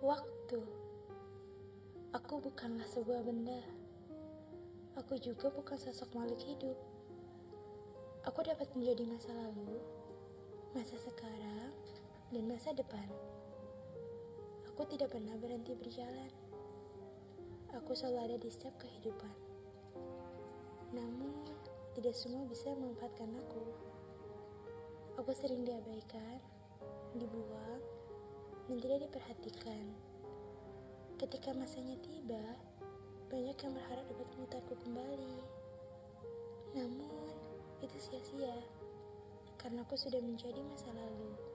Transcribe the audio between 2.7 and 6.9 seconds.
sebuah benda. Aku juga bukan sosok makhluk hidup.